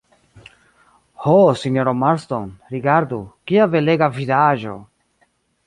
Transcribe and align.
Ho, 1.25 1.35
sinjoro 1.65 1.93
Marston, 2.05 2.49
rigardu, 2.77 3.21
kia 3.51 3.71
belega 3.77 4.11
vidaĵo! 4.19 4.77